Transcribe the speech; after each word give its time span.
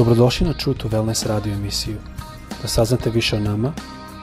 Dobrodošli 0.00 0.46
na 0.46 0.52
True 0.52 0.74
to 0.74 0.88
Wellness 0.88 1.26
radio 1.28 1.52
emisiju. 1.52 1.96
Da 2.62 2.68
saznate 2.68 3.10
više 3.10 3.36
o 3.36 3.40
nama, 3.40 3.72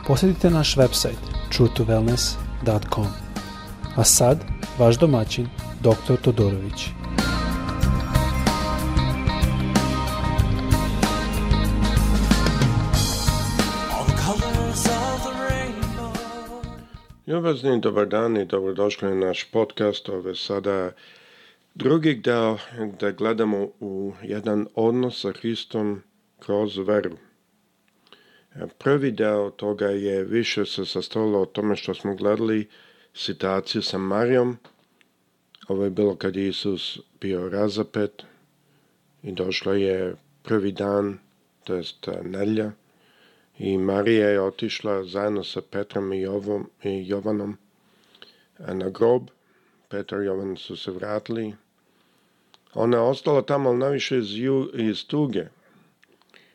posjetite 0.08 0.50
naš 0.50 0.76
website 0.76 1.22
truetowellness.com. 1.52 3.06
A 3.96 4.04
sad, 4.04 4.38
vaš 4.80 4.98
domaćin, 4.98 5.50
dr. 5.82 6.16
Todorović. 6.22 6.90
Ljubazni 17.28 17.80
dobar 17.80 18.08
dan 18.08 18.38
i 18.38 18.46
dobrodošli 18.46 19.10
na 19.10 19.28
naš 19.28 19.44
podcast. 19.52 20.10
Ove 20.10 20.36
sada 20.36 20.92
drugi 21.78 22.16
deo 22.16 22.58
da 23.00 23.12
gledamo 23.12 23.70
u 23.80 24.14
jedan 24.24 24.68
odnos 24.76 25.22
sa 25.22 25.32
Hristom 25.32 26.02
kroz 26.40 26.78
veru. 26.78 27.18
Prvi 28.78 29.12
deo 29.12 29.50
toga 29.50 29.86
je 29.86 30.24
više 30.24 30.66
se 30.66 30.86
sastavilo 30.86 31.42
o 31.42 31.46
tome 31.46 31.76
što 31.76 31.94
smo 31.94 32.16
gledali 32.16 32.68
situaciju 33.14 33.82
sa 33.82 33.98
Marijom. 33.98 34.58
Ovo 35.68 35.84
je 35.84 35.90
bilo 35.90 36.16
kad 36.16 36.36
Isus 36.36 37.00
bio 37.22 37.50
razapet 37.50 38.24
i 39.24 39.32
došlo 39.32 39.74
je 39.74 40.16
prvi 40.44 40.72
dan, 40.72 41.18
to 41.64 41.76
jest 41.76 42.08
nelja, 42.24 42.72
i 43.58 43.78
Marija 43.78 44.30
je 44.30 44.42
otišla 44.42 45.04
zajedno 45.04 45.44
sa 45.44 45.62
Petrom 45.62 46.14
i, 46.14 46.22
Jovom, 46.22 46.70
i 46.84 47.08
Jovanom 47.08 47.58
na 48.60 48.90
grob. 48.90 49.24
Petar 49.90 50.22
i 50.22 50.26
Jovan 50.26 50.58
su 50.58 50.78
se 50.78 50.92
vratili. 50.92 51.54
Ona 52.74 52.98
je 52.98 53.04
ostala 53.04 53.42
tamo, 53.42 53.70
ali 53.70 53.78
najviše 53.78 54.18
iz, 54.18 54.32
iz 54.74 55.08
tuge. 55.08 55.46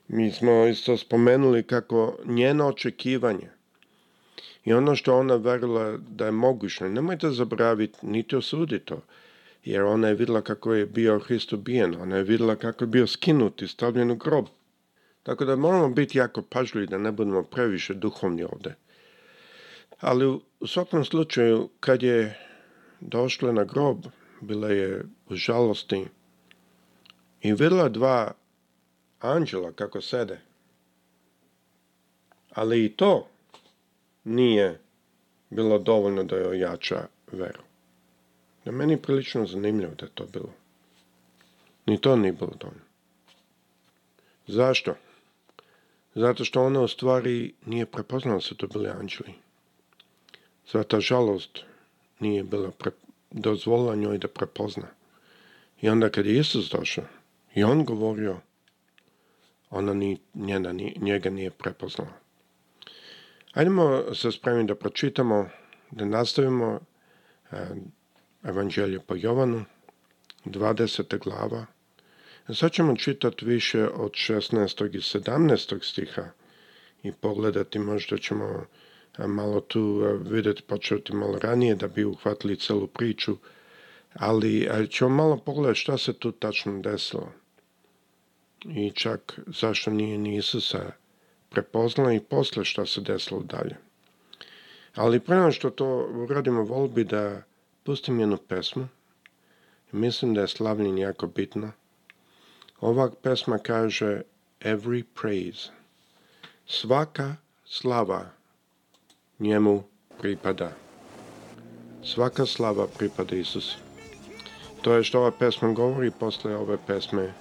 Mi 0.08 0.30
smo 0.30 0.66
isto 0.66 0.96
spomenuli 0.96 1.62
kako 1.62 2.16
njeno 2.24 2.66
očekivanje 2.66 3.48
i 4.64 4.72
ono 4.72 4.96
što 4.96 5.18
ona 5.18 5.36
verila 5.36 5.98
da 6.08 6.26
je 6.26 6.32
moguće, 6.32 6.88
nemojte 6.88 7.30
zabraviti 7.30 7.98
niti 8.02 8.36
osuditi 8.36 8.84
to, 8.84 9.00
jer 9.64 9.82
ona 9.82 10.08
je 10.08 10.14
vidjela 10.14 10.40
kako 10.40 10.74
je 10.74 10.86
bio 10.86 11.18
Hrist 11.18 11.52
ubijen, 11.52 11.94
ona 12.00 12.16
je 12.16 12.22
vidjela 12.22 12.56
kako 12.56 12.84
je 12.84 12.88
bio 12.88 13.06
skinut 13.06 13.62
i 13.62 13.68
stavljen 13.68 14.10
u 14.10 14.16
grob. 14.16 14.46
Tako 15.22 15.44
da 15.44 15.56
moramo 15.56 15.88
biti 15.88 16.18
jako 16.18 16.42
pažljivi 16.42 16.86
da 16.86 16.98
ne 16.98 17.12
budemo 17.12 17.42
previše 17.42 17.94
duhovni 17.94 18.44
ovde. 18.44 18.74
Ali 20.00 20.26
u 20.60 20.66
svakom 20.66 21.04
slučaju, 21.04 21.68
kad 21.80 22.02
je 22.02 22.38
došla 23.00 23.52
na 23.52 23.64
grob, 23.64 23.98
bila 24.42 24.68
je 24.68 25.02
u 25.28 25.34
žalosti 25.34 26.06
i 27.40 27.52
vidjela 27.52 27.88
dva 27.88 28.32
anđela 29.20 29.72
kako 29.72 30.00
sede. 30.00 30.40
Ali 32.54 32.84
i 32.84 32.96
to 32.96 33.28
nije 34.24 34.80
bilo 35.50 35.78
dovoljno 35.78 36.24
da 36.24 36.36
je 36.36 36.48
ojača 36.48 37.06
veru. 37.32 37.62
Da 38.64 38.72
meni 38.72 38.92
je 38.92 39.02
prilično 39.02 39.46
zanimljivo 39.46 39.94
da 39.94 40.06
je 40.06 40.12
to 40.14 40.26
bilo. 40.32 40.52
Ni 41.86 42.00
to 42.00 42.16
nije 42.16 42.32
bilo 42.32 42.52
dovoljno. 42.60 42.84
Zašto? 44.46 44.94
Zato 46.14 46.44
što 46.44 46.62
ona 46.62 46.80
u 46.80 46.88
stvari 46.88 47.54
nije 47.66 47.86
prepoznala 47.86 48.40
da 48.50 48.56
to 48.56 48.66
bili 48.66 48.88
anđeli. 48.88 49.34
Zato 50.72 51.00
žalost 51.00 51.58
nije 52.20 52.44
bila 52.44 52.70
pre, 52.70 52.90
dozvolila 53.32 53.94
njoj 53.94 54.18
da 54.18 54.28
prepozna. 54.28 54.88
I 55.80 55.88
onda 55.88 56.08
kad 56.08 56.26
je 56.26 56.38
Isus 56.38 56.70
došao 56.70 57.04
i 57.54 57.64
on 57.64 57.84
govorio, 57.84 58.36
ona 59.70 59.94
ni, 59.94 60.18
njena, 60.34 60.72
njega 60.96 61.30
nije 61.30 61.50
prepoznala. 61.50 62.12
Ajdemo 63.52 64.14
se 64.14 64.32
spremiti 64.32 64.68
da 64.68 64.74
pročitamo, 64.74 65.48
da 65.90 66.04
nastavimo 66.04 66.80
eh, 67.52 67.68
Evanđelje 68.44 69.00
po 69.00 69.14
Jovanu, 69.16 69.64
20. 70.44 71.18
glava, 71.18 71.66
Sad 72.54 72.72
ćemo 72.72 72.96
čitati 72.96 73.44
više 73.44 73.88
od 73.88 74.10
16. 74.10 74.96
i 74.96 75.18
17. 75.20 75.90
stiha 75.90 76.22
i 77.02 77.12
pogledati, 77.12 77.78
možda 77.78 78.18
ćemo 78.18 78.66
malo 79.18 79.60
tu 79.60 80.02
vidjeti, 80.24 80.62
početi 80.62 81.14
malo 81.14 81.38
ranije 81.38 81.74
da 81.74 81.88
bi 81.88 82.04
uhvatili 82.04 82.56
celu 82.56 82.86
priču, 82.86 83.36
ali 84.14 84.68
ćemo 84.90 85.10
malo 85.10 85.36
pogledati 85.36 85.80
šta 85.80 85.98
se 85.98 86.12
tu 86.12 86.32
tačno 86.32 86.80
desilo. 86.80 87.32
I 88.64 88.90
čak 88.90 89.38
zašto 89.46 89.90
nije 89.90 90.18
ni 90.18 90.36
Isusa 90.36 90.90
prepoznala 91.50 92.12
i 92.12 92.20
posle 92.20 92.64
šta 92.64 92.86
se 92.86 93.00
desilo 93.00 93.42
dalje. 93.42 93.76
Ali 94.94 95.20
prema 95.20 95.50
što 95.50 95.70
to 95.70 96.08
uradimo, 96.14 96.62
vol 96.62 96.88
bi 96.88 97.04
da 97.04 97.42
pustim 97.82 98.20
jednu 98.20 98.36
pesmu. 98.36 98.88
Mislim 99.92 100.34
da 100.34 100.40
je 100.40 100.48
slavljenje 100.48 101.02
jako 101.02 101.26
bitno 101.26 101.72
ova 102.82 103.10
pesma 103.22 103.58
kaže 103.58 104.22
Every 104.60 105.04
praise. 105.14 105.70
Svaka 106.66 107.36
slava 107.64 108.30
njemu 109.42 109.82
pripada. 110.20 110.72
Svaka 112.04 112.46
slava 112.46 112.86
pripada 112.98 113.36
Isusu. 113.36 113.78
To 114.82 114.94
je 114.94 115.04
što 115.04 115.18
ova 115.18 115.30
pesma 115.30 115.72
govori, 115.72 116.10
posle 116.10 116.56
ove 116.56 116.78
pesme 116.86 117.32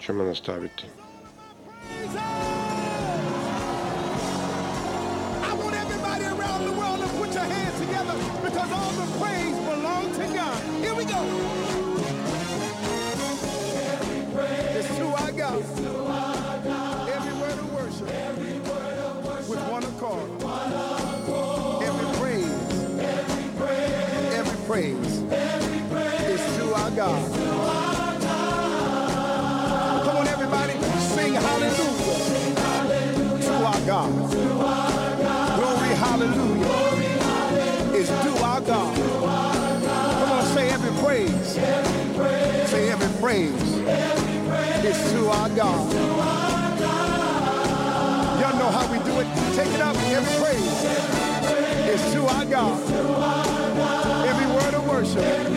ćemo 0.00 0.24
nastaviti. 0.24 0.84
Praise 43.58 44.84
is 44.84 45.12
to 45.12 45.28
our 45.28 45.48
God. 45.50 45.92
Y'all 48.40 48.58
know 48.58 48.70
how 48.70 48.86
we 48.90 48.98
do 49.04 49.20
it. 49.20 49.26
Take 49.54 49.72
it 49.74 49.80
up. 49.80 49.96
Every 49.96 50.34
praise 50.42 50.84
is 51.88 52.12
to 52.14 52.26
our 52.26 52.44
God 52.46 53.52
every 54.32 54.46
word 54.46 54.74
of 54.74 54.88
worship 54.88 55.48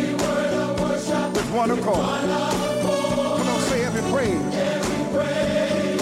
with 1.34 1.52
one 1.54 1.72
accord. 1.72 1.96
Come 1.96 3.48
on, 3.48 3.60
say 3.62 3.86
every 3.86 4.02
praise, 4.12 4.56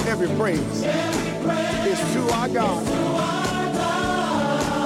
every 0.07 0.27
praise, 0.35 0.83
is 1.85 1.99
to 2.13 2.33
our 2.33 2.49
God. 2.49 2.87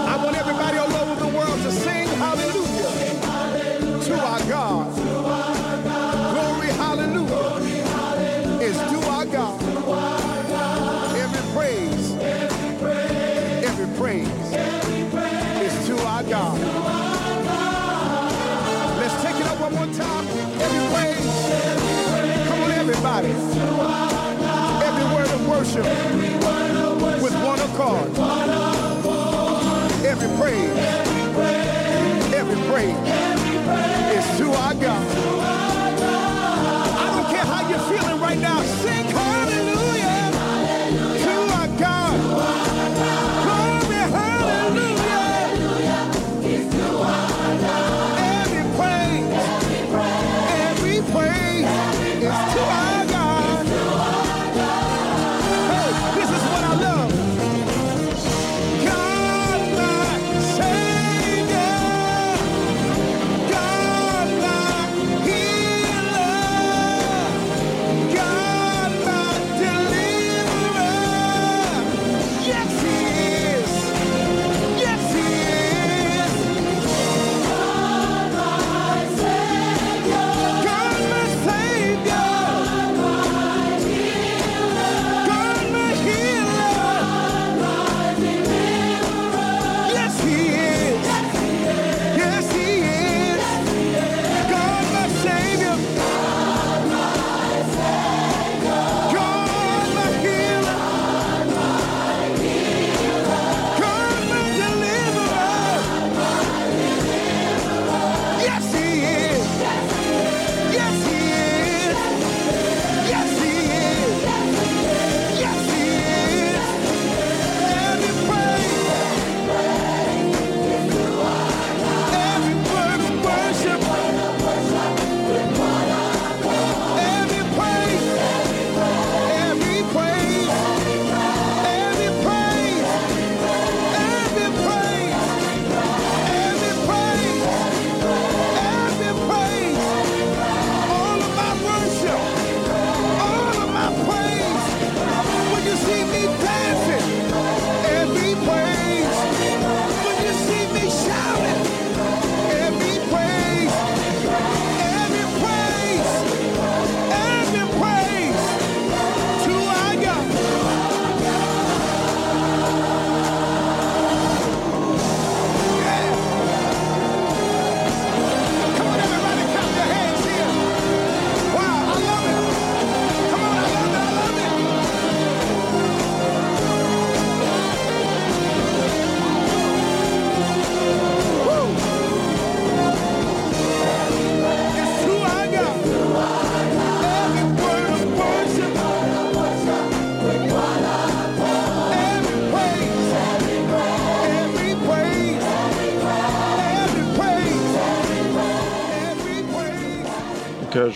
I 0.10 0.24
want 0.24 0.38
everybody 0.38 0.78
all 0.78 0.94
over 0.96 1.20
the 1.20 1.38
world 1.38 1.62
to 1.62 1.72
sing 1.72 2.08
hallelujah, 2.08 4.04
to 4.04 4.20
our 4.20 4.40
God. 4.50 5.17
Praise 14.26 15.62
is 15.62 15.88
to 15.88 15.98
our 16.06 16.24
God. 16.24 16.60
Let's 18.98 19.22
take 19.22 19.36
it 19.36 19.48
up 19.48 19.60
one 19.60 19.74
more 19.74 19.94
time. 19.94 20.28
Every 20.60 20.82
praise. 20.94 22.48
Come 22.48 22.62
on, 22.64 22.72
everybody. 22.72 23.32
Every 24.88 25.06
word 25.16 25.30
of 25.30 25.48
worship 25.48 25.86
with 27.22 27.36
one 27.44 27.60
accord. 27.60 28.10
Every 30.06 30.30
praise, 30.38 30.78
every 32.34 32.62
praise 32.70 32.98
is 34.18 34.38
to 34.40 34.52
our 34.52 34.74
God. 34.76 35.67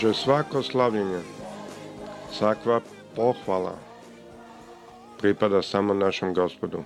Kaže 0.01 0.13
svako 0.13 0.63
slavljenje, 0.63 1.19
svakva 2.31 2.81
pohvala 3.15 3.77
pripada 5.19 5.61
samo 5.61 5.93
našem 5.93 6.33
gospodu. 6.33 6.83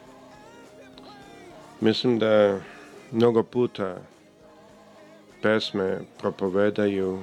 Mislim 1.81 2.19
da 2.19 2.59
mnogo 3.11 3.43
puta 3.43 3.97
pesme 5.41 5.99
propovedaju 6.17 7.19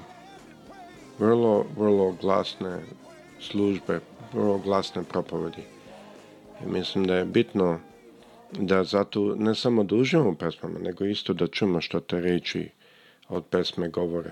vrlo, 1.19 1.67
vrlo 1.77 2.13
glasne 2.21 2.79
službe, 3.41 4.01
vrlo 4.33 4.59
glasne 4.59 5.05
propovedi. 5.05 5.63
I 6.65 6.71
mislim 6.71 7.05
da 7.05 7.17
je 7.17 7.25
bitno 7.25 7.79
da 8.53 8.85
zato 8.85 9.35
ne 9.39 9.55
samo 9.55 9.85
da 9.85 9.97
uživamo 9.97 10.31
u 10.31 10.35
pesmama, 10.35 10.79
nego 10.79 11.05
isto 11.05 11.33
da 11.33 11.47
čujemo 11.47 11.81
što 11.81 12.01
te 12.01 12.21
reči 12.21 12.71
od 13.29 13.45
pesme 13.45 13.89
govore. 13.89 14.31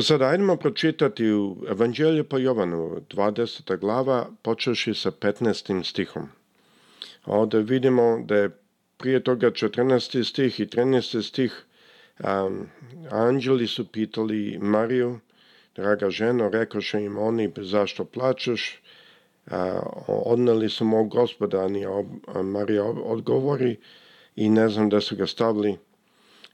Sada 0.00 0.26
ajdemo 0.26 0.56
pročitati 0.56 1.32
u 1.32 1.56
Evanđelju 1.68 2.24
po 2.24 2.38
Jovanu, 2.38 3.00
20. 3.10 3.78
glava, 3.78 4.26
počeši 4.42 4.94
sa 4.94 5.10
15. 5.10 5.84
stihom. 5.84 6.28
Ovde 7.26 7.58
vidimo 7.58 8.24
da 8.24 8.36
je 8.36 8.50
prije 8.96 9.22
toga 9.24 9.50
14. 9.50 10.24
stih 10.30 10.60
i 10.60 10.66
13. 10.66 11.28
stih 11.28 11.64
um, 12.20 12.66
anđeli 13.10 13.66
su 13.66 13.86
pitali 13.92 14.58
Mariju, 14.62 15.18
draga 15.76 16.10
ženo, 16.10 16.48
rekoše 16.48 17.02
im 17.02 17.18
oni, 17.18 17.52
zašto 17.56 18.04
plačeš? 18.04 18.80
A, 19.50 19.80
odneli 20.08 20.68
su 20.68 20.84
mog 20.84 21.08
gospoda, 21.08 21.68
a 22.26 22.42
Marija 22.42 22.84
odgovori 22.84 23.76
i 24.36 24.50
ne 24.50 24.68
znam 24.68 24.88
da 24.88 25.00
su 25.00 25.16
ga 25.16 25.26
stavili 25.26 25.76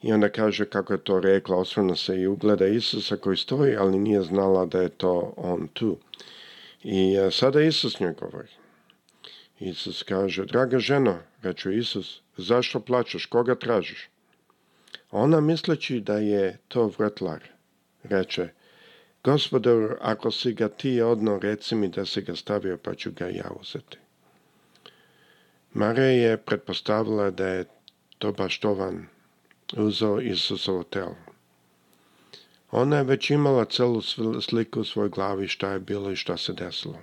i 0.02 0.12
onda 0.12 0.28
kaže 0.28 0.64
kako 0.64 0.92
je 0.92 1.04
to 1.04 1.20
rekla, 1.20 1.56
osvrna 1.56 1.96
se 1.96 2.16
i 2.16 2.26
ugleda 2.26 2.66
Isusa 2.66 3.16
koji 3.16 3.36
stoji, 3.36 3.76
ali 3.76 3.98
nije 3.98 4.22
znala 4.22 4.66
da 4.66 4.82
je 4.82 4.88
to 4.88 5.34
on 5.36 5.68
tu. 5.68 5.98
I 6.82 7.18
a, 7.18 7.30
sada 7.30 7.62
Isus 7.62 8.00
njoj 8.00 8.12
govori. 8.12 8.48
Isus 9.60 10.02
kaže, 10.02 10.44
draga 10.46 10.78
ženo, 10.78 11.18
reče 11.42 11.76
Isus, 11.76 12.20
zašto 12.36 12.80
plačeš, 12.80 13.26
koga 13.26 13.54
tražiš? 13.54 14.08
Ona 15.10 15.40
misleći 15.40 16.00
da 16.00 16.18
je 16.18 16.58
to 16.68 16.92
vrtlar, 16.98 17.42
reče, 18.02 18.48
gospodar, 19.24 19.96
ako 20.00 20.30
si 20.30 20.52
ga 20.52 20.68
ti 20.68 21.00
odno, 21.00 21.38
reci 21.38 21.74
mi 21.74 21.88
da 21.88 22.06
si 22.06 22.22
ga 22.22 22.36
stavio, 22.36 22.76
pa 22.76 22.94
ću 22.94 23.10
ga 23.12 23.26
ja 23.26 23.50
uzeti. 23.60 23.98
Marija 25.72 26.06
je 26.06 26.36
pretpostavila 26.36 27.30
da 27.30 27.48
je 27.48 27.64
to 28.18 28.32
baš 28.32 28.60
uzao 29.76 30.20
Isusovo 30.20 30.82
telo. 30.82 31.16
Ona 32.70 32.96
je 32.96 33.04
već 33.04 33.30
imala 33.30 33.64
celu 33.64 34.02
sliku 34.40 34.80
u 34.80 34.84
svojoj 34.84 35.08
glavi 35.08 35.48
šta 35.48 35.70
je 35.70 35.80
bilo 35.80 36.10
i 36.10 36.16
šta 36.16 36.36
se 36.36 36.52
desilo. 36.52 36.98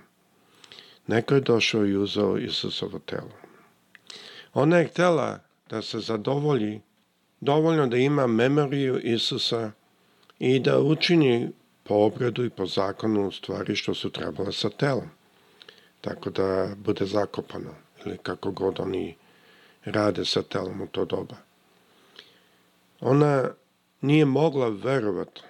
Neko 1.06 1.34
je 1.34 1.40
došao 1.40 1.86
i 1.86 1.96
uzao 1.96 2.38
Isusovo 2.38 2.98
telo. 2.98 3.32
Ona 4.54 4.78
je 4.78 4.88
htjela 4.88 5.38
da 5.70 5.82
se 5.82 6.00
zadovolji 6.00 6.80
dovoljno 7.40 7.86
da 7.86 7.96
ima 7.96 8.26
memoriju 8.26 9.00
Isusa 9.02 9.70
i 10.38 10.60
da 10.60 10.80
učini 10.80 11.50
po 11.84 11.94
obredu 11.94 12.44
i 12.44 12.50
po 12.50 12.66
zakonu 12.66 13.30
stvari 13.30 13.76
što 13.76 13.94
su 13.94 14.10
trebale 14.10 14.52
sa 14.52 14.70
telom. 14.70 15.08
Tako 16.00 16.30
da 16.30 16.68
bude 16.76 17.06
zakopano 17.06 17.74
ili 18.04 18.18
kako 18.18 18.50
god 18.50 18.80
oni 18.80 19.16
rade 19.84 20.24
sa 20.24 20.42
telom 20.42 20.80
u 20.80 20.86
to 20.86 21.04
doba. 21.04 21.45
Ona 23.00 23.50
nije 24.00 24.24
mogla 24.24 24.68
verovati 24.68 25.40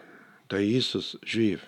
da 0.48 0.56
je 0.56 0.70
Isus 0.70 1.16
živ. 1.22 1.60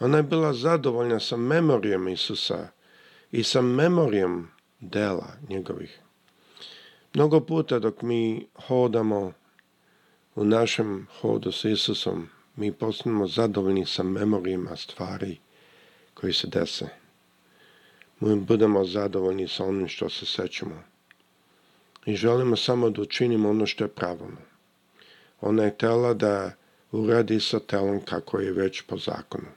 Ona 0.00 0.16
je 0.16 0.22
bila 0.22 0.52
zadovoljna 0.52 1.20
sa 1.20 1.36
memorijom 1.36 2.08
Isusa 2.08 2.68
i 3.32 3.42
sa 3.42 3.62
memorijom 3.62 4.48
dela 4.80 5.32
njegovih. 5.48 6.00
Mnogo 7.14 7.40
puta 7.40 7.78
dok 7.78 8.02
mi 8.02 8.46
hodamo 8.66 9.32
u 10.34 10.44
našem 10.44 11.06
hodu 11.20 11.52
s 11.52 11.64
Isusom, 11.64 12.28
mi 12.56 12.72
postanemo 12.72 13.28
zadovoljni 13.28 13.86
sa 13.86 14.02
memorijama 14.02 14.76
stvari 14.76 15.38
koji 16.14 16.32
se 16.32 16.46
dese. 16.46 16.88
Mi 18.20 18.40
budemo 18.40 18.84
zadovoljni 18.84 19.48
sa 19.48 19.64
onim 19.64 19.88
što 19.88 20.08
se 20.08 20.26
sećamo. 20.26 20.82
I 22.06 22.16
želimo 22.16 22.56
samo 22.56 22.90
da 22.90 23.02
učinimo 23.02 23.50
ono 23.50 23.66
što 23.66 23.84
je 23.84 23.88
pravilno. 23.88 24.53
Ona 25.40 25.62
je 25.62 25.76
tela 25.76 26.14
da 26.14 26.52
uradi 26.92 27.40
sa 27.40 27.60
telom 27.60 28.00
kako 28.04 28.40
je 28.40 28.52
već 28.52 28.82
po 28.82 28.96
zakonu. 28.98 29.48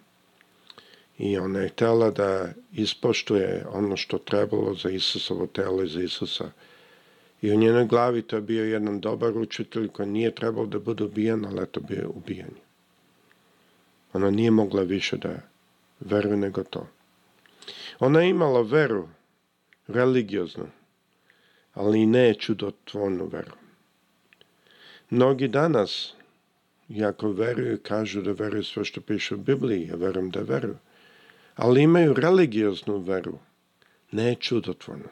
I 1.18 1.38
ona 1.38 1.60
je 1.60 1.70
htjela 1.70 2.12
da 2.12 2.50
ispoštuje 2.74 3.66
ono 3.72 3.98
što 3.98 4.18
trebalo 4.18 4.74
za 4.74 4.90
Isusovo 4.90 5.48
telo 5.48 5.84
i 5.84 5.88
za 5.88 6.02
Isusa 6.02 6.52
I 7.42 7.52
u 7.52 7.56
njenoj 7.56 7.86
glavi 7.86 8.22
to 8.22 8.36
je 8.36 8.42
bio 8.42 8.66
jedan 8.66 9.00
dobar 9.00 9.38
učitelj 9.38 9.88
koji 9.88 10.10
nije 10.10 10.36
trebao 10.36 10.66
da 10.66 10.80
bude 10.80 11.04
ubijen, 11.04 11.46
ali 11.46 11.64
eto 11.64 11.82
bio 11.82 12.10
ubijen. 12.16 12.54
Ona 14.14 14.32
nije 14.32 14.52
mogla 14.52 14.82
više 14.82 15.18
da 15.18 15.36
veruje 16.00 16.38
nego 16.38 16.64
to. 16.64 16.88
Ona 18.00 18.22
je 18.22 18.30
imala 18.30 18.62
veru, 18.62 19.08
religioznu, 19.88 20.68
ali 21.74 22.06
ne 22.06 22.34
čudotvornu 22.34 23.26
veru. 23.26 23.67
Mnogi 25.10 25.48
danas, 25.48 26.14
iako 26.90 27.32
veruju, 27.32 27.80
kažu 27.84 28.22
da 28.22 28.32
veruju 28.32 28.64
sve 28.64 28.86
što 28.86 29.02
piše 29.02 29.36
u 29.36 29.38
Bibliji, 29.38 29.88
ja 29.88 29.96
verujem 29.96 30.30
da 30.30 30.42
veruju, 30.42 30.78
ali 31.56 31.82
imaju 31.82 32.14
religioznu 32.14 32.98
veru, 32.98 33.38
ne 34.12 34.36
čudotvornu. 34.36 35.10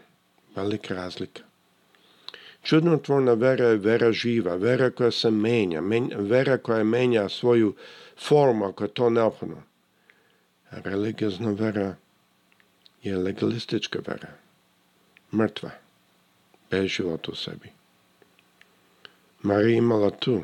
Velika 0.55 0.93
razlika. 0.95 1.43
Čudnotvorna 2.63 3.33
vera 3.33 3.65
je 3.65 3.77
vera 3.77 4.11
živa, 4.11 4.55
vera 4.55 4.89
koja 4.89 5.11
se 5.11 5.31
menja, 5.31 5.81
men, 5.81 6.09
vera 6.15 6.57
koja 6.57 6.83
menja 6.83 7.29
svoju 7.29 7.75
formu 8.17 8.65
ako 8.65 8.83
je 8.83 8.93
to 8.93 9.09
neophodno. 9.09 9.63
A 10.69 10.79
religiozna 10.79 11.51
vera 11.51 11.95
je 13.03 13.17
legalistička 13.17 13.99
vera, 14.07 14.33
mrtva, 15.33 15.69
bez 16.71 16.85
života 16.85 17.31
u 17.31 17.35
sebi. 17.35 17.74
Marija 19.45 19.77
imala 19.77 20.09
tu. 20.09 20.43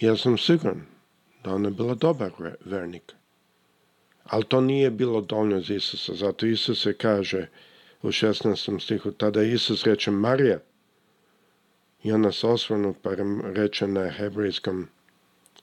Ja 0.00 0.16
sam 0.16 0.38
siguran 0.38 0.86
da 1.44 1.54
ona 1.54 1.68
je 1.68 1.74
bila 1.74 1.94
dobar 1.94 2.30
vernik. 2.64 3.12
Ali 4.24 4.44
to 4.44 4.60
nije 4.60 4.90
bilo 4.90 5.20
dovoljno 5.20 5.60
za 5.60 5.74
Isusa. 5.74 6.14
Zato 6.14 6.46
Isus 6.46 6.82
se 6.82 6.92
kaže 6.92 7.48
u 8.02 8.08
16. 8.08 8.80
stihu, 8.80 9.12
tada 9.12 9.42
Isus 9.42 9.84
reče 9.84 10.10
Marija, 10.10 10.58
i 12.02 12.12
ona 12.12 12.32
se 12.32 12.46
osvrnu 12.46 12.94
pa 13.02 13.10
reče 13.54 13.86
na 13.86 14.10
hebrejskom 14.10 14.88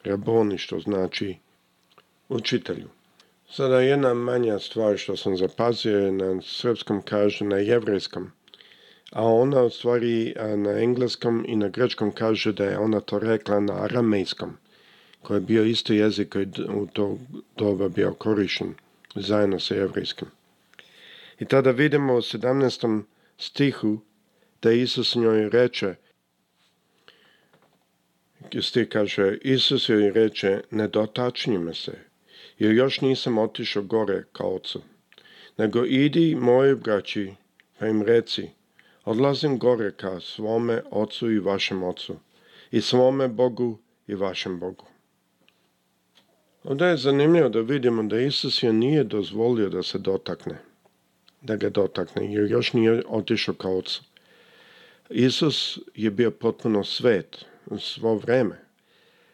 raboni, 0.03 0.57
što 0.57 0.79
znači 0.79 1.37
učitelju. 2.29 2.89
Sada 3.49 3.79
jedna 3.79 4.13
manja 4.13 4.59
stvar 4.59 4.97
što 4.97 5.17
sam 5.17 5.37
zapazio 5.37 5.99
je 5.99 6.11
na 6.11 6.41
srpskom 6.41 7.01
kaže 7.01 7.45
na 7.45 7.57
jevrejskom, 7.57 8.31
a 9.11 9.25
ona 9.25 9.63
u 9.63 9.69
stvari 9.69 10.33
na 10.55 10.71
engleskom 10.71 11.45
i 11.47 11.55
na 11.55 11.69
grečkom 11.69 12.11
kaže 12.11 12.53
da 12.53 12.65
je 12.65 12.77
ona 12.77 12.99
to 12.99 13.19
rekla 13.19 13.59
na 13.59 13.73
aramejskom, 13.83 14.57
koji 15.21 15.37
je 15.37 15.41
bio 15.41 15.63
isto 15.63 15.93
jezik 15.93 16.29
koji 16.29 16.47
u 16.69 16.87
to 16.93 17.17
doba 17.57 17.89
bio 17.89 18.13
korišen 18.13 18.73
zajedno 19.15 19.59
sa 19.59 19.75
jevrejskim. 19.75 20.27
I 21.39 21.45
tada 21.45 21.71
vidimo 21.71 22.13
u 22.13 22.21
17. 22.21 23.01
stihu 23.37 23.99
da 24.61 24.71
Isus 24.71 25.15
njoj 25.15 25.49
reče 25.49 25.95
Stih 28.61 28.87
kaže, 28.89 29.37
Isus 29.41 29.89
joj 29.89 30.11
reče, 30.11 30.61
ne 30.71 30.87
dotačni 30.87 31.57
me 31.57 31.73
se, 31.73 31.93
jer 32.59 32.71
još 32.71 33.01
nisam 33.01 33.37
otišao 33.37 33.83
gore 33.83 34.23
ka 34.31 34.43
ocu, 34.43 34.81
nego 35.57 35.85
idi 35.85 36.35
moji 36.35 36.75
braći, 36.75 37.33
pa 37.79 37.87
im 37.87 38.01
reci, 38.01 38.49
odlazim 39.07 39.59
gore 39.59 39.91
ka 39.91 40.19
svome 40.19 40.81
ocu 40.91 41.31
i 41.31 41.39
vašem 41.39 41.83
ocu, 41.83 42.15
i 42.71 42.81
svome 42.81 43.27
Bogu 43.27 43.77
i 44.07 44.15
vašem 44.15 44.59
Bogu. 44.59 44.85
Ovdje 46.63 46.87
je 46.87 46.97
zanimljivo 46.97 47.49
da 47.49 47.61
vidimo 47.61 48.03
da 48.03 48.19
Isus 48.19 48.63
je 48.63 48.73
nije 48.73 49.03
dozvolio 49.03 49.69
da 49.69 49.83
se 49.83 49.99
dotakne, 49.99 50.57
da 51.41 51.55
ga 51.55 51.69
dotakne, 51.69 52.33
jer 52.33 52.51
još 52.51 52.73
nije 52.73 53.03
otišao 53.07 53.55
ka 53.55 53.69
ocu. 53.69 54.03
Isus 55.09 55.79
je 55.95 56.11
bio 56.11 56.31
potpuno 56.31 56.83
svet, 56.83 57.45
svo 57.79 58.15
vreme. 58.15 58.59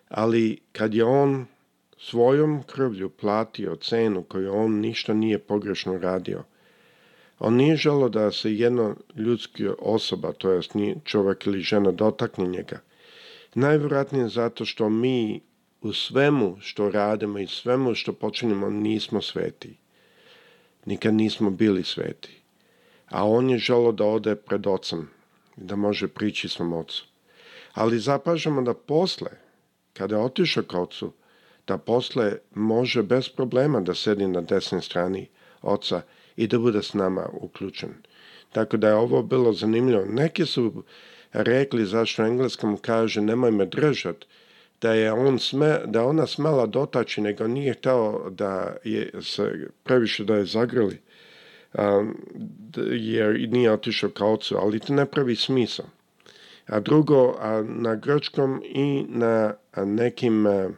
Ali 0.09 0.59
kad 0.71 0.93
je 0.93 1.03
on 1.03 1.45
svojom 1.97 2.63
krvlju 2.63 3.09
platio 3.09 3.75
cenu 3.75 4.23
koju 4.23 4.53
on 4.53 4.79
ništa 4.79 5.13
nije 5.13 5.39
pogrešno 5.39 5.97
radio, 5.97 6.43
on 7.43 7.55
nije 7.55 7.75
želo 7.75 8.09
da 8.09 8.31
se 8.31 8.55
jedno 8.55 8.95
ljudski 9.15 9.67
osoba, 9.79 10.33
to 10.33 10.51
jest 10.51 10.71
čovjek 11.03 11.45
ili 11.47 11.59
žena, 11.59 11.91
dotakne 11.91 12.47
njega. 12.47 12.79
Najvjerojatnije 13.55 14.27
zato 14.29 14.65
što 14.65 14.89
mi 14.89 15.41
u 15.81 15.93
svemu 15.93 16.57
što 16.59 16.89
radimo 16.89 17.39
i 17.39 17.47
svemu 17.47 17.95
što 17.95 18.13
počinimo 18.13 18.69
nismo 18.69 19.21
sveti. 19.21 19.77
Nikad 20.85 21.13
nismo 21.13 21.49
bili 21.49 21.83
sveti. 21.83 22.41
A 23.09 23.27
on 23.27 23.49
je 23.49 23.57
želo 23.57 23.91
da 23.91 24.05
ode 24.05 24.35
pred 24.35 24.67
ocem, 24.67 25.09
da 25.55 25.75
može 25.75 26.07
prići 26.07 26.49
svom 26.49 26.73
ocu. 26.73 27.05
Ali 27.73 27.99
zapažamo 27.99 28.61
da 28.61 28.73
posle, 28.73 29.31
kada 29.93 30.15
je 30.15 30.21
otišao 30.21 30.63
ka 30.63 30.79
ocu, 30.79 31.11
da 31.67 31.77
posle 31.77 32.37
može 32.55 33.03
bez 33.03 33.29
problema 33.29 33.81
da 33.81 33.93
sedi 33.93 34.27
na 34.27 34.41
desnoj 34.41 34.81
strani 34.81 35.27
oca 35.61 36.01
i 36.37 36.47
da 36.47 36.59
bude 36.59 36.83
s 36.83 36.93
nama 36.93 37.29
uključen. 37.33 37.89
Tako 38.51 38.77
da 38.77 38.87
je 38.87 38.95
ovo 38.95 39.23
bilo 39.23 39.53
zanimljivo. 39.53 40.05
Neki 40.05 40.45
su 40.45 40.83
rekli 41.33 41.85
zašto 41.85 42.25
engleskom 42.25 42.77
kaže 42.77 43.21
nemoj 43.21 43.51
me 43.51 43.65
držat, 43.65 44.25
da 44.81 44.93
je 44.93 45.11
on 45.11 45.39
sme, 45.39 45.79
da 45.85 46.05
ona 46.05 46.27
smela 46.27 46.65
dotaći, 46.65 47.21
nego 47.21 47.47
nije 47.47 47.73
hteo 47.73 48.29
da 48.29 48.75
je 48.83 49.11
se 49.21 49.67
previše 49.83 50.23
da 50.23 50.35
je 50.35 50.45
zagrli, 50.45 50.97
um, 51.73 52.17
jer 52.91 53.49
nije 53.49 53.71
otišao 53.71 54.09
ka 54.09 54.25
ocu, 54.25 54.57
ali 54.57 54.79
to 54.79 54.93
ne 54.93 55.05
pravi 55.05 55.35
smisao. 55.35 55.85
A 56.67 56.79
drugo, 56.79 57.35
a 57.39 57.63
na 57.67 57.95
grčkom 57.95 58.61
i 58.65 59.05
na 59.09 59.53
nekim 59.77 60.45
a, 60.45 60.69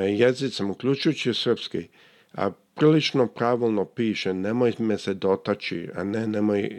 jezicama, 0.00 0.70
uključujući 0.70 1.34
srpski, 1.34 1.88
a 2.34 2.50
prilično 2.74 3.26
pravilno 3.26 3.84
piše 3.84 4.34
nemoj 4.34 4.72
me 4.78 4.98
se 4.98 5.14
dotaći, 5.14 5.88
a 5.94 6.04
ne 6.04 6.26
nemoj 6.26 6.70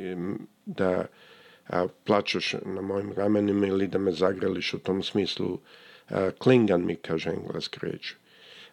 da 0.66 1.06
a, 1.68 1.88
plačeš 2.04 2.56
na 2.66 2.82
mojim 2.82 3.14
ramenima 3.14 3.68
ili 3.68 3.88
da 3.88 3.98
me 3.98 4.12
zagreliš 4.12 4.74
u 4.74 4.80
tom 4.80 5.04
smislu. 5.04 5.60
A, 6.10 6.32
klingan 6.38 6.86
mi 6.86 6.96
kaže 6.96 7.30
engleski 7.30 7.80
reč. 7.82 8.14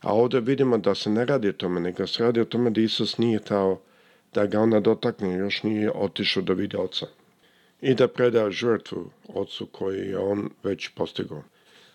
A 0.00 0.14
ovdje 0.14 0.40
vidimo 0.40 0.78
da 0.78 0.94
se 0.94 1.10
ne 1.10 1.24
radi 1.24 1.48
o 1.48 1.52
tome, 1.52 1.80
nego 1.80 2.06
se 2.06 2.24
radi 2.24 2.40
o 2.40 2.44
tome 2.44 2.70
da 2.70 2.80
Isus 2.80 3.18
nije 3.18 3.38
tao 3.38 3.80
da 4.34 4.46
ga 4.46 4.60
ona 4.60 4.80
dotakne, 4.80 5.36
još 5.36 5.62
nije 5.62 5.90
otišao 5.90 6.42
da 6.42 6.52
vidi 6.52 6.76
oca. 6.76 7.06
I 7.80 7.94
da 7.94 8.08
preda 8.08 8.50
žrtvu 8.50 9.10
ocu 9.28 9.66
koji 9.66 10.08
je 10.08 10.18
on 10.18 10.50
već 10.62 10.88
postigao. 10.88 11.42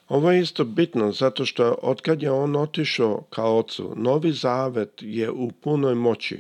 Ovo 0.07 0.31
je 0.31 0.41
isto 0.41 0.63
bitno 0.63 1.12
zato 1.12 1.45
što 1.45 1.75
otkad 1.81 2.24
je 2.24 2.31
on 2.31 2.55
otišao 2.55 3.24
ka 3.29 3.43
ocu, 3.43 3.93
novi 3.95 4.31
zavet 4.31 4.91
je 5.01 5.31
u 5.31 5.51
punoj 5.51 5.95
moći. 5.95 6.39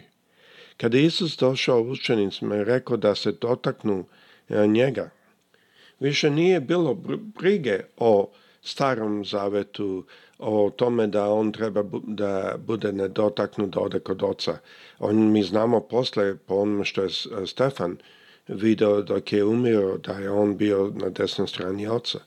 Kada 0.77 0.97
je 0.97 1.05
Isus 1.05 1.37
došao 1.37 1.81
učenicima 1.81 2.55
i 2.55 2.63
rekao 2.63 2.97
da 2.97 3.15
se 3.15 3.31
dotaknu 3.31 4.05
e, 4.49 4.67
njega, 4.67 5.09
više 5.99 6.29
nije 6.29 6.59
bilo 6.59 6.93
brige 7.39 7.79
o 7.97 8.29
starom 8.61 9.25
zavetu, 9.25 10.05
o 10.39 10.71
tome 10.75 11.07
da 11.07 11.29
on 11.29 11.51
treba 11.51 11.83
da 12.03 12.55
bude 12.57 12.91
nedotaknut, 12.91 13.69
da 13.69 13.79
ode 13.79 13.99
kod 13.99 14.23
oca. 14.23 14.57
On, 14.99 15.31
mi 15.31 15.43
znamo 15.43 15.79
posle, 15.79 16.35
po 16.35 16.55
onome 16.55 16.85
što 16.85 17.01
je 17.01 17.09
Stefan 17.47 17.97
video 18.47 19.01
dok 19.01 19.33
je 19.33 19.43
umio, 19.43 19.97
da 19.97 20.13
je 20.13 20.31
on 20.31 20.57
bio 20.57 20.91
na 20.95 21.09
desnoj 21.09 21.47
strani 21.47 21.87
oca. 21.87 22.19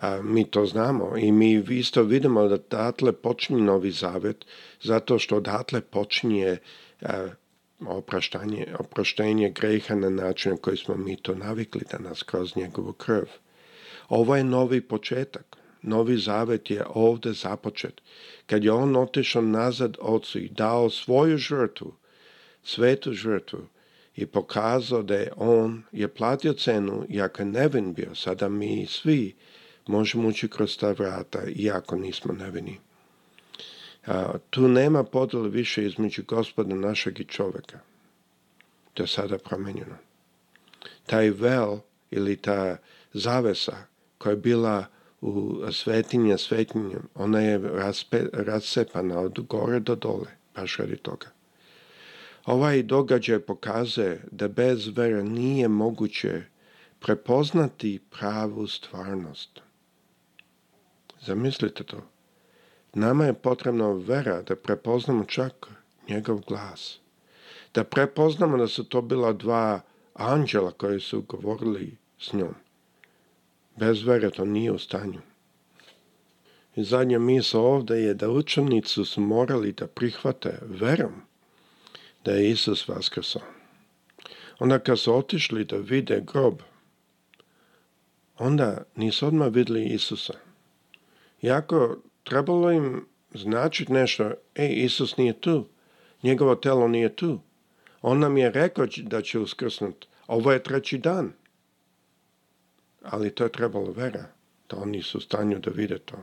A, 0.00 0.22
mi 0.22 0.44
to 0.50 0.66
znamo 0.66 1.16
i 1.16 1.32
mi 1.32 1.64
isto 1.68 2.02
vidimo 2.02 2.48
da 2.48 2.54
odatle 2.54 3.12
počinje 3.12 3.62
novi 3.62 3.90
zavet, 3.90 4.46
zato 4.82 5.18
što 5.18 5.36
odatle 5.36 5.80
počinje 5.80 6.56
a, 7.02 7.28
opraštanje, 7.86 8.66
oproštenje 8.78 9.50
greha 9.50 9.94
na 9.94 10.10
način 10.10 10.52
na 10.52 10.58
koji 10.58 10.76
smo 10.76 10.96
mi 10.96 11.16
to 11.16 11.34
navikli 11.34 11.82
danas 11.92 12.22
kroz 12.22 12.56
njegovu 12.56 12.92
krv. 12.92 13.26
Ovo 14.08 14.36
je 14.36 14.44
novi 14.44 14.80
početak. 14.80 15.56
Novi 15.82 16.16
zavet 16.16 16.70
je 16.70 16.84
ovde 16.94 17.32
započet. 17.32 18.00
Kad 18.46 18.64
je 18.64 18.72
on 18.72 18.96
otišao 18.96 19.42
nazad 19.42 19.96
ocu 20.00 20.38
i 20.38 20.48
dao 20.48 20.90
svoju 20.90 21.38
žrtvu, 21.38 21.94
svetu 22.62 23.12
žrtvu, 23.12 23.60
i 24.16 24.26
pokazao 24.26 25.02
da 25.02 25.14
je 25.14 25.32
on 25.36 25.82
je 25.92 26.08
platio 26.08 26.52
cenu, 26.52 27.06
iako 27.08 27.42
je 27.42 27.46
nevin 27.46 27.94
bio, 27.94 28.14
sada 28.14 28.48
mi 28.48 28.86
svi 28.86 29.34
možemo 29.90 30.28
ući 30.28 30.48
kroz 30.48 30.76
ta 30.78 30.92
vrata, 30.92 31.42
iako 31.56 31.96
nismo 31.96 32.32
nevini. 32.32 32.78
A, 34.06 34.32
tu 34.50 34.68
nema 34.68 35.04
podele 35.04 35.48
više 35.48 35.86
između 35.86 36.22
gospoda 36.28 36.74
našeg 36.74 37.20
i 37.20 37.24
čoveka. 37.24 37.78
To 38.94 39.02
je 39.02 39.06
sada 39.06 39.38
promenjeno. 39.38 39.96
Taj 41.06 41.30
vel 41.30 41.78
ili 42.10 42.36
ta 42.36 42.76
zavesa 43.12 43.76
koja 44.18 44.30
je 44.30 44.36
bila 44.36 44.84
u 45.20 45.62
svetinje 45.72 46.38
svetinje, 46.38 46.96
ona 47.14 47.40
je 47.40 47.58
raspe, 47.58 48.24
rasepana 48.32 49.20
od 49.20 49.40
gore 49.48 49.80
do 49.80 49.94
dole, 49.94 50.30
baš 50.56 50.76
radi 50.76 50.96
toga. 50.96 51.26
Ovaj 52.46 52.82
događaj 52.82 53.38
pokazuje 53.38 54.22
da 54.30 54.48
bez 54.48 54.88
vere 54.96 55.22
nije 55.22 55.68
moguće 55.68 56.42
prepoznati 57.00 58.00
pravu 58.10 58.66
stvarnost. 58.66 59.60
Zamislite 61.20 61.84
to. 61.84 62.02
Nama 62.94 63.24
je 63.24 63.34
potrebna 63.34 63.92
vera 63.92 64.42
da 64.42 64.56
prepoznamo 64.56 65.24
čak 65.24 65.66
njegov 66.08 66.40
glas. 66.48 66.98
Da 67.74 67.84
prepoznamo 67.84 68.56
da 68.56 68.68
su 68.68 68.84
to 68.84 69.02
bila 69.02 69.32
dva 69.32 69.80
anđela 70.14 70.72
koji 70.72 71.00
su 71.00 71.22
govorili 71.22 71.96
s 72.18 72.32
njom. 72.32 72.54
Bez 73.76 74.02
vere 74.02 74.30
to 74.30 74.44
nije 74.44 74.72
u 74.72 74.78
stanju. 74.78 75.20
I 76.76 76.84
zadnja 76.84 77.18
misla 77.18 77.60
ovde 77.60 78.00
je 78.00 78.14
da 78.14 78.30
učenici 78.30 79.04
su 79.04 79.20
morali 79.20 79.72
da 79.72 79.86
prihvate 79.86 80.58
verom 80.62 81.12
da 82.24 82.32
je 82.32 82.50
Isus 82.50 82.88
vaskrsao. 82.88 83.42
Onda 84.58 84.78
kad 84.78 84.98
su 84.98 85.14
otišli 85.14 85.64
da 85.64 85.76
vide 85.76 86.22
grob, 86.32 86.62
onda 88.38 88.82
nisu 88.96 89.26
odmah 89.26 89.48
videli 89.52 89.84
Isusa. 89.84 90.34
Iako 91.42 91.96
trebalo 92.24 92.70
im 92.72 93.06
značiti 93.34 93.92
nešto, 93.92 94.30
ej, 94.54 94.84
Isus 94.84 95.16
nije 95.16 95.40
tu, 95.40 95.66
njegovo 96.22 96.54
telo 96.54 96.88
nije 96.88 97.16
tu. 97.16 97.40
On 98.02 98.18
nam 98.18 98.36
je 98.36 98.50
rekao 98.50 98.86
da 98.96 99.22
će 99.22 99.38
uskrsnuti. 99.38 100.06
Ovo 100.26 100.52
je 100.52 100.62
treći 100.62 100.98
dan. 100.98 101.32
Ali 103.02 103.30
to 103.30 103.44
je 103.44 103.52
trebalo 103.52 103.92
vera, 103.92 104.24
da 104.70 104.76
oni 104.76 105.02
su 105.02 105.18
u 105.18 105.20
stanju 105.20 105.58
da 105.58 105.70
vide 105.70 105.98
to. 105.98 106.16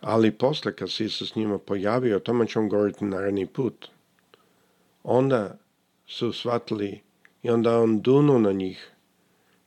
Ali 0.00 0.30
posle 0.30 0.76
kad 0.76 0.90
se 0.90 1.04
Isus 1.04 1.34
njima 1.36 1.58
pojavio, 1.58 2.16
o 2.16 2.20
tome 2.20 2.46
ćemo 2.46 2.68
govoriti 2.68 3.04
naredni 3.04 3.46
put. 3.46 3.88
Onda 5.02 5.58
su 6.06 6.32
shvatili 6.32 7.00
i 7.42 7.50
onda 7.50 7.78
on 7.78 8.00
dunuo 8.00 8.38
na 8.38 8.52
njih 8.52 8.90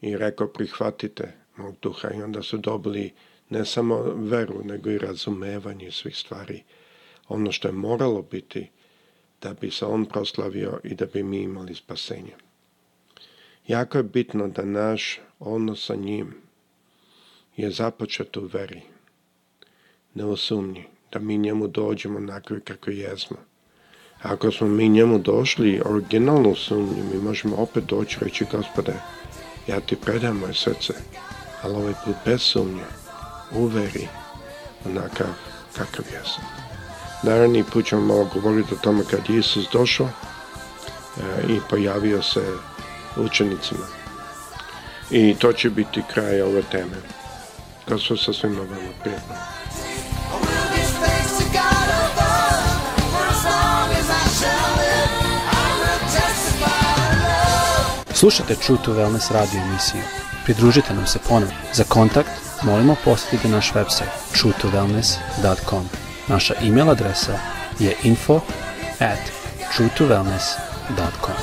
i 0.01 0.17
rekao 0.17 0.47
prihvatite 0.47 1.33
mog 1.57 1.75
duha 1.81 2.09
i 2.13 2.21
onda 2.21 2.41
su 2.41 2.57
dobili 2.57 3.13
ne 3.49 3.65
samo 3.65 4.01
veru, 4.15 4.63
nego 4.63 4.89
i 4.89 4.97
razumevanje 4.97 5.91
svih 5.91 6.17
stvari. 6.17 6.63
Ono 7.27 7.51
što 7.51 7.67
je 7.67 7.71
moralo 7.71 8.21
biti 8.21 8.69
da 9.41 9.53
bi 9.53 9.71
se 9.71 9.85
on 9.85 10.05
proslavio 10.05 10.79
i 10.83 10.95
da 10.95 11.05
bi 11.05 11.23
mi 11.23 11.41
imali 11.41 11.75
spasenje. 11.75 12.33
Jako 13.67 13.97
je 13.97 14.03
bitno 14.03 14.47
da 14.47 14.65
naš 14.65 15.19
odnos 15.39 15.85
sa 15.85 15.95
njim 15.95 16.35
je 17.57 17.71
započet 17.71 18.37
u 18.37 18.49
veri, 18.53 18.81
ne 20.13 20.25
u 20.25 20.37
sumnji, 20.37 20.85
da 21.11 21.19
mi 21.19 21.37
njemu 21.37 21.67
dođemo 21.67 22.19
nakon 22.19 22.59
kako 22.63 22.91
jesmo. 22.91 23.37
Ako 24.21 24.51
smo 24.51 24.67
mi 24.67 24.89
njemu 24.89 25.19
došli 25.19 25.81
originalno 25.85 26.55
sumnji, 26.55 27.03
mi 27.13 27.21
možemo 27.21 27.55
opet 27.55 27.83
doći 27.83 28.17
reći, 28.21 28.45
gospode, 28.51 28.93
ja 29.67 29.79
ti 29.79 29.95
predam 29.95 30.37
moje 30.37 30.53
srce, 30.53 30.93
ali 31.61 31.75
ovaj 31.75 31.93
put 32.05 32.15
bez 32.25 32.41
sumnje, 32.41 33.04
u 33.51 33.65
veri, 33.65 34.07
onakav 34.85 35.27
kakav 35.77 36.05
jesam. 36.13 36.43
Naravni 37.23 37.63
put 37.63 37.85
ćemo 37.85 38.01
malo 38.01 38.29
govoriti 38.33 38.73
o 38.73 38.77
tome 38.77 39.03
kad 39.11 39.19
je 39.29 39.39
Isus 39.39 39.65
došao 39.73 40.07
e, 40.07 41.21
i 41.47 41.59
pojavio 41.69 42.21
se 42.21 42.41
učenicima. 43.17 43.85
I 45.11 45.35
to 45.35 45.53
će 45.53 45.69
biti 45.69 46.03
kraj 46.13 46.41
ove 46.41 46.61
teme. 46.71 46.97
Gospod 47.87 48.19
sa 48.19 48.33
svima 48.33 48.59
vama 48.59 48.91
prijatno. 49.03 49.35
Slušajte 58.13 58.55
True 58.55 58.77
to 58.85 58.93
Wellness 58.93 59.31
radio 59.33 59.61
emisiju. 59.61 60.01
Pridružite 60.45 60.93
nam 60.93 61.07
se 61.07 61.19
ponovno. 61.29 61.55
Za 61.73 61.83
kontakt 61.83 62.44
molimo 62.63 62.95
posjetite 63.05 63.47
naš 63.47 63.73
website 63.73 64.11
truetowellness.com. 64.33 65.89
Naša 66.27 66.53
e-mail 66.61 66.89
adresa 66.89 67.39
je 67.79 67.95
info 68.03 68.39
at 68.99 69.19
truetowellness.com. 69.77 71.35